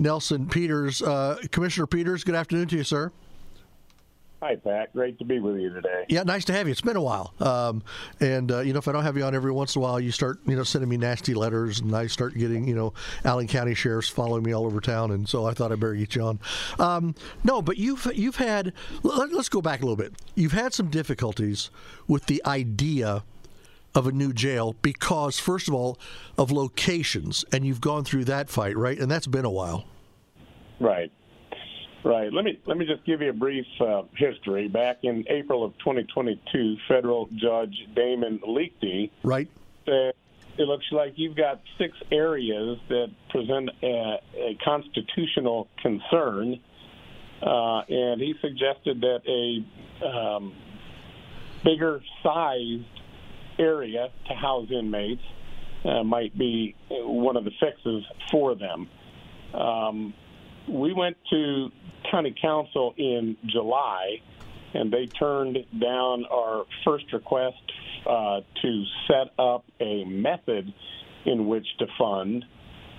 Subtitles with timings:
[0.00, 1.02] Nelson Peters.
[1.02, 3.12] Uh, Commissioner Peters, good afternoon to you, sir.
[4.40, 4.90] Hi, Pat.
[4.94, 6.06] Great to be with you today.
[6.08, 6.72] Yeah, nice to have you.
[6.72, 7.34] It's been a while.
[7.40, 7.82] Um,
[8.20, 10.00] and, uh, you know, if I don't have you on every once in a while,
[10.00, 12.94] you start, you know, sending me nasty letters, and I start getting, you know,
[13.26, 15.10] Allen County sheriffs following me all over town.
[15.10, 16.40] And so I thought I'd better get you on.
[16.78, 17.14] Um,
[17.44, 18.72] no, but you've, you've had,
[19.02, 20.14] let, let's go back a little bit.
[20.34, 21.68] You've had some difficulties
[22.08, 23.24] with the idea
[23.94, 25.98] of a new jail because, first of all,
[26.38, 28.98] of locations, and you've gone through that fight, right?
[28.98, 29.84] And that's been a while.
[30.78, 31.12] Right.
[32.02, 32.32] Right.
[32.32, 34.68] Let me let me just give you a brief uh, history.
[34.68, 39.48] Back in April of 2022, federal judge Damon Leichty right
[39.84, 40.14] said
[40.56, 46.60] it looks like you've got six areas that present a, a constitutional concern,
[47.42, 50.54] uh, and he suggested that a um,
[51.64, 52.99] bigger sized
[53.60, 55.22] area to house inmates
[55.84, 58.88] uh, might be one of the fixes for them.
[59.54, 60.14] Um,
[60.68, 61.68] we went to
[62.10, 64.20] county council in July,
[64.74, 67.56] and they turned down our first request
[68.06, 70.72] uh, to set up a method
[71.26, 72.44] in which to fund.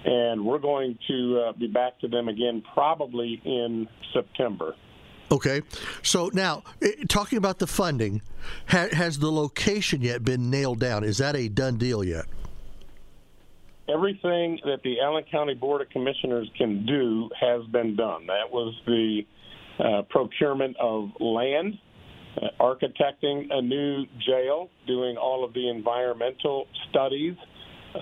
[0.03, 4.75] And we're going to uh, be back to them again probably in September.
[5.31, 5.61] Okay.
[6.03, 8.21] So now, eh, talking about the funding,
[8.65, 11.03] has the location yet been nailed down?
[11.03, 12.25] Is that a done deal yet?
[13.91, 18.27] everything that the Allen County Board of Commissioners can do has been done.
[18.27, 19.21] That was the
[19.79, 21.77] uh, procurement of land,
[22.37, 27.35] uh, architecting a new jail, doing all of the environmental studies.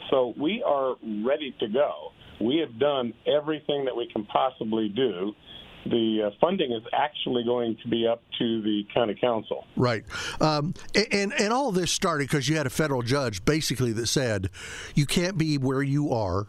[0.10, 2.12] So we are ready to go.
[2.40, 5.34] We have done everything that we can possibly do
[5.86, 9.66] the uh, funding is actually going to be up to the county council.
[9.76, 10.04] Right,
[10.40, 10.74] um,
[11.12, 14.50] and and all this started because you had a federal judge basically that said
[14.96, 16.48] you can't be where you are.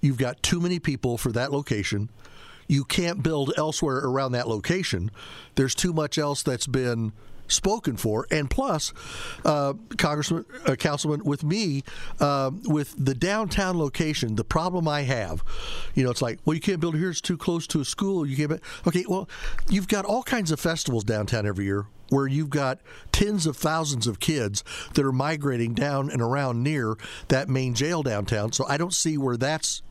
[0.00, 2.10] You've got too many people for that location.
[2.68, 5.10] You can't build elsewhere around that location.
[5.56, 7.12] There's too much else that's been
[7.52, 8.92] spoken for, and plus,
[9.44, 11.82] uh, Congressman, uh, Councilman, with me,
[12.20, 15.44] uh, with the downtown location, the problem I have,
[15.94, 18.26] you know, it's like, well, you can't build here; it's too close to a school.
[18.26, 18.60] You can't.
[18.86, 19.28] Okay, well,
[19.68, 22.80] you've got all kinds of festivals downtown every year where you've got
[23.12, 24.62] tens of thousands of kids
[24.94, 26.96] that are migrating down and around near
[27.28, 28.52] that main jail downtown.
[28.52, 29.82] So I don't see where that's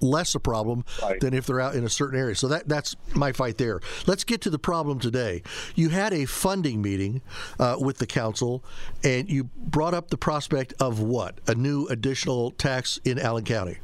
[0.00, 1.20] less a problem right.
[1.20, 2.34] than if they're out in a certain area.
[2.34, 3.80] So that that's my fight there.
[4.06, 5.42] Let's get to the problem today.
[5.74, 7.22] You had a funding meeting
[7.58, 8.64] uh, with the council,
[9.04, 13.78] and you brought up the prospect of what a new additional tax in Allen County.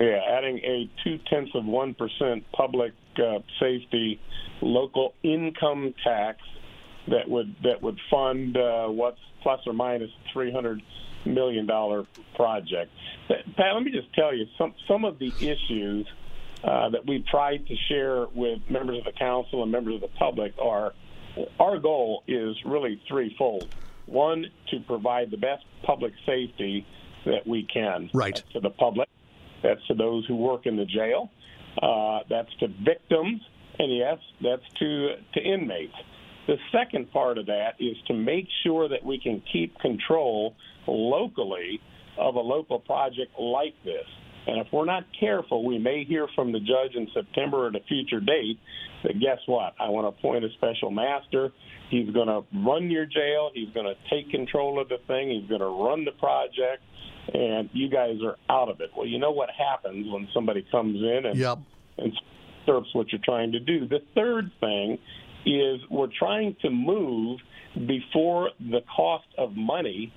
[0.00, 4.20] Yeah, adding a two tenths of one percent public uh, safety
[4.60, 6.38] local income tax
[7.08, 10.82] that would that would fund uh, what's plus or minus three hundred
[11.26, 12.90] million dollar project.
[13.28, 16.06] Pat, let me just tell you some some of the issues
[16.62, 20.16] uh, that we've tried to share with members of the council and members of the
[20.18, 20.92] public are
[21.58, 23.68] our goal is really threefold.
[24.06, 26.86] One, to provide the best public safety
[27.24, 28.42] that we can right.
[28.52, 29.08] to the public.
[29.62, 31.30] That's to those who work in the jail.
[31.82, 33.40] Uh, that's to victims,
[33.78, 35.94] and yes, that's to to inmates.
[36.46, 40.54] The second part of that is to make sure that we can keep control
[40.86, 41.80] locally
[42.18, 44.04] of a local project like this.
[44.46, 47.80] And if we're not careful, we may hear from the judge in September at a
[47.88, 48.58] future date
[49.02, 49.74] that guess what?
[49.80, 51.50] I want to appoint a special master.
[51.90, 53.50] He's going to run your jail.
[53.54, 55.30] He's going to take control of the thing.
[55.30, 56.82] He's going to run the project.
[57.32, 58.90] And you guys are out of it.
[58.94, 61.58] Well, you know what happens when somebody comes in and, yep.
[61.96, 62.12] and
[62.66, 63.88] usurps what you're trying to do.
[63.88, 64.98] The third thing
[65.46, 67.40] is we're trying to move
[67.86, 70.12] before the cost of money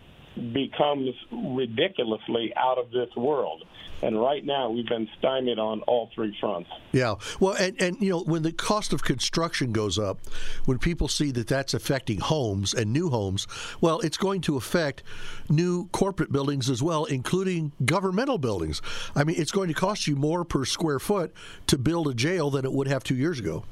[0.54, 3.64] becomes ridiculously out of this world.
[4.04, 6.70] And right now, we've been stymied on all three fronts.
[6.92, 7.16] Yeah.
[7.40, 10.20] Well, and, and, you know, when the cost of construction goes up,
[10.66, 13.48] when people see that that's affecting homes and new homes,
[13.82, 15.02] well, it's going to affect
[15.50, 18.84] new corporate buildings as well, including governmental buildings.
[19.16, 21.34] I mean, it's going to cost you more per square foot
[21.66, 23.66] to build a jail than it would have two years ago.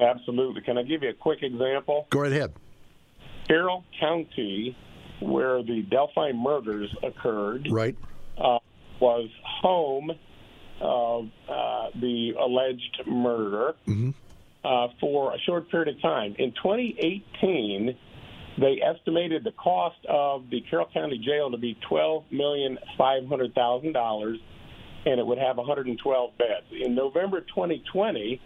[0.00, 0.62] Absolutely.
[0.62, 2.06] Can I give you a quick example?
[2.10, 2.52] Go right ahead.
[3.46, 4.76] Carroll County
[5.20, 7.96] where the Delphi murders occurred, right,
[8.38, 8.58] uh,
[9.00, 9.28] was
[9.60, 10.10] home
[10.80, 14.10] of uh, the alleged murderer mm-hmm.
[14.64, 16.34] uh, for a short period of time.
[16.38, 17.96] In 2018,
[18.58, 23.54] they estimated the cost of the Carroll County Jail to be twelve million five hundred
[23.54, 24.38] thousand dollars,
[25.06, 26.66] and it would have 112 beds.
[26.72, 28.40] In November 2020,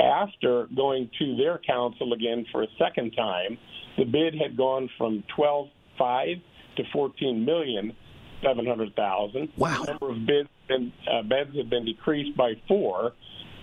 [0.00, 3.58] after going to their council again for a second time,
[3.98, 5.68] the bid had gone from 12
[6.00, 6.38] five
[6.76, 7.94] to fourteen million
[8.42, 9.50] seven hundred thousand.
[9.56, 9.82] Wow.
[9.84, 13.12] The number of bids been uh, beds had been decreased by four,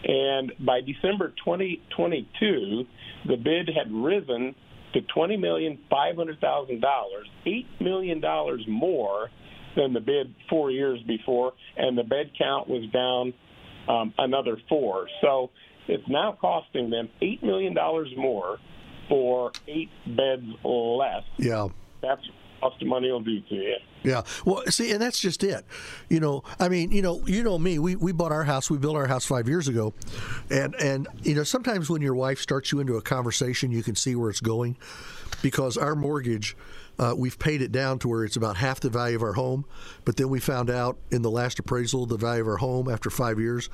[0.05, 2.83] and by December 2022,
[3.27, 4.55] the bid had risen
[4.93, 9.29] to twenty million five hundred thousand dollars, eight million dollars more
[9.75, 13.33] than the bid four years before, and the bed count was down
[13.87, 15.07] um, another four.
[15.21, 15.49] So
[15.87, 18.59] it's now costing them eight million dollars more
[19.09, 21.23] for eight beds less.
[21.37, 21.67] Yeah,
[22.01, 22.21] that's
[22.59, 23.75] cost of money will do to you.
[24.03, 24.21] Yeah.
[24.45, 25.65] Well, see, and that's just it.
[26.09, 27.79] You know, I mean, you know, you know me.
[27.79, 28.69] We, we bought our house.
[28.69, 29.93] We built our house five years ago,
[30.49, 33.95] and and you know, sometimes when your wife starts you into a conversation, you can
[33.95, 34.77] see where it's going,
[35.41, 36.55] because our mortgage.
[36.99, 39.63] Uh, we've paid it down to where it's about half the value of our home,
[40.03, 43.11] but then we found out in the last appraisal the value of our home after
[43.11, 43.69] five years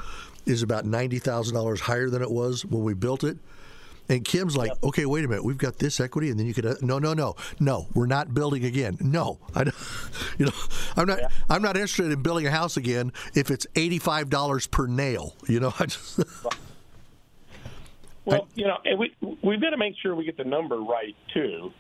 [0.46, 3.38] is about ninety thousand dollars higher than it was when we built it.
[4.10, 4.84] And Kim's like, yep.
[4.84, 7.14] okay, wait a minute, we've got this equity, and then you could, uh, no, no,
[7.14, 8.98] no, no, we're not building again.
[9.00, 9.64] No, I,
[10.38, 10.52] you know,
[10.98, 11.28] I'm not, yeah.
[11.50, 15.36] I'm not interested in building a house again if it's eighty five dollars per nail.
[15.48, 16.20] You know, I just.
[18.26, 21.16] well, you know, and we we've got to make sure we get the number right
[21.34, 21.72] too.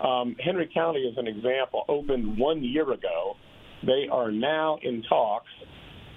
[0.00, 3.36] Um, Henry County, as an example, opened one year ago.
[3.82, 5.50] They are now in talks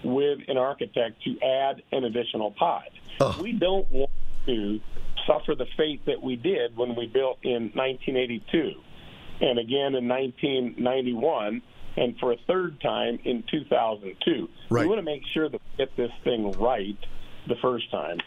[0.03, 2.89] with an architect to add an additional pod.
[3.19, 3.37] Oh.
[3.41, 4.11] We don't want
[4.45, 4.79] to
[5.27, 8.73] suffer the fate that we did when we built in 1982
[9.41, 11.61] and again in 1991
[11.97, 14.49] and for a third time in 2002.
[14.69, 14.81] Right.
[14.81, 16.97] We want to make sure that we get this thing right
[17.47, 18.19] the first time.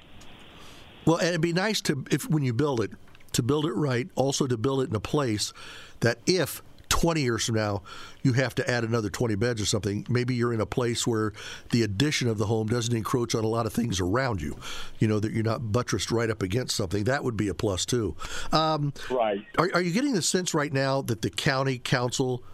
[1.06, 2.90] Well, and it'd be nice to if when you build it
[3.32, 5.52] to build it right, also to build it in a place
[6.00, 6.62] that if
[7.00, 7.82] 20 years from now,
[8.22, 10.06] you have to add another 20 beds or something.
[10.10, 11.32] Maybe you're in a place where
[11.70, 14.58] the addition of the home doesn't encroach on a lot of things around you.
[14.98, 17.04] You know, that you're not buttressed right up against something.
[17.04, 18.16] That would be a plus, too.
[18.52, 19.42] Um, right.
[19.56, 22.44] Are, are you getting the sense right now that the county council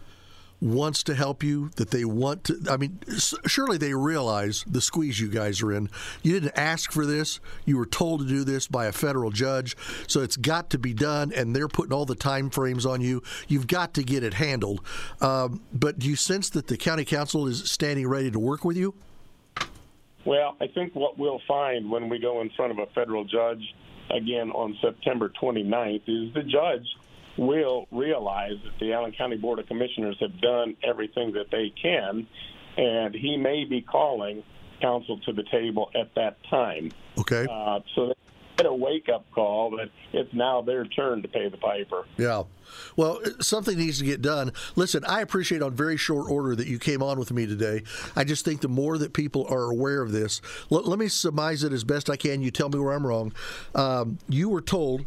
[0.59, 2.59] wants to help you, that they want to.
[2.69, 2.99] I mean,
[3.45, 5.89] surely they realize the squeeze you guys are in.
[6.23, 9.75] You didn't ask for this, you were told to do this by a federal judge,
[10.07, 13.21] so it's got to be done, and they're putting all the time frames on you.
[13.47, 14.81] You've got to get it handled.
[15.21, 18.77] Um, but do you sense that the county council is standing ready to work with
[18.77, 18.95] you?
[20.25, 23.61] Well, I think what we'll find when we go in front of a federal judge
[24.09, 26.85] again on September 29th is the judge
[27.37, 32.27] will realize that the Allen County Board of Commissioners have done everything that they can,
[32.77, 34.43] and he may be calling
[34.81, 36.91] council to the table at that time.
[37.17, 37.47] Okay.
[37.49, 38.13] Uh, so
[38.57, 42.05] get a wake up call that it's now their turn to pay the piper.
[42.17, 42.43] Yeah.
[42.95, 44.51] Well, something needs to get done.
[44.75, 47.83] Listen, I appreciate on very short order that you came on with me today.
[48.15, 51.63] I just think the more that people are aware of this, let, let me surmise
[51.63, 52.41] it as best I can.
[52.41, 53.31] You tell me where I'm wrong.
[53.75, 55.05] Um, you were told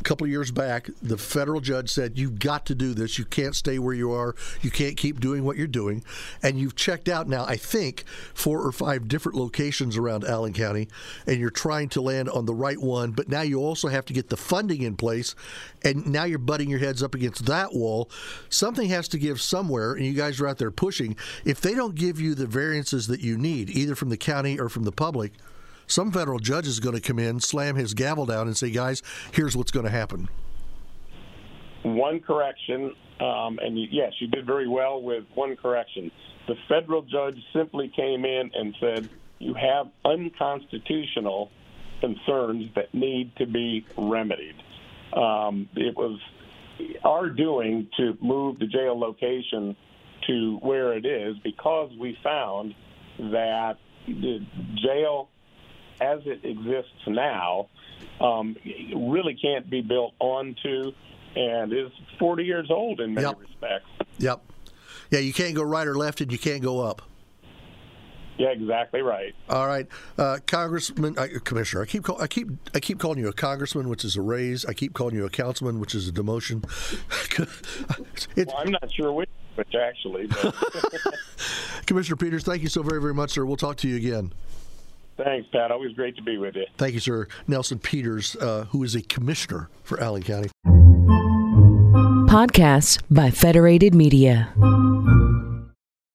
[0.00, 3.18] a couple of years back, the federal judge said, You've got to do this.
[3.18, 4.34] You can't stay where you are.
[4.62, 6.02] You can't keep doing what you're doing.
[6.42, 10.88] And you've checked out now, I think, four or five different locations around Allen County,
[11.26, 13.12] and you're trying to land on the right one.
[13.12, 15.34] But now you also have to get the funding in place.
[15.82, 18.10] And now you're butting your heads up against that wall.
[18.48, 21.16] Something has to give somewhere, and you guys are out there pushing.
[21.44, 24.68] If they don't give you the variances that you need, either from the county or
[24.68, 25.32] from the public,
[25.90, 29.02] some federal judge is going to come in, slam his gavel down, and say, guys,
[29.32, 30.28] here's what's going to happen.
[31.82, 36.10] One correction, um, and yes, you did very well with one correction.
[36.46, 39.08] The federal judge simply came in and said,
[39.38, 41.50] you have unconstitutional
[42.00, 44.56] concerns that need to be remedied.
[45.14, 46.18] Um, it was
[47.04, 49.76] our doing to move the jail location
[50.26, 52.74] to where it is because we found
[53.18, 54.44] that the
[54.82, 55.28] jail
[56.00, 57.68] as it exists now
[58.20, 58.56] um,
[58.94, 60.92] really can't be built onto
[61.36, 63.38] and is 40 years old in many yep.
[63.38, 63.88] respects.
[64.18, 64.42] Yep.
[65.10, 67.02] Yeah, you can't go right or left and you can't go up.
[68.38, 69.34] Yeah, exactly right.
[69.50, 71.82] All right, uh, Congressman, uh, Commissioner.
[71.82, 74.64] I keep call, I keep I keep calling you a congressman, which is a raise.
[74.64, 76.64] I keep calling you a councilman, which is a demotion.
[78.46, 80.30] well, I'm not sure which, which actually.
[81.86, 83.44] Commissioner Peters, thank you so very very much, sir.
[83.44, 84.32] We'll talk to you again.
[85.22, 85.70] Thanks, Pat.
[85.70, 86.64] Always great to be with you.
[86.78, 87.28] Thank you, sir.
[87.46, 90.50] Nelson Peters, uh, who is a commissioner for Allen County.
[92.30, 94.52] Podcasts by Federated Media.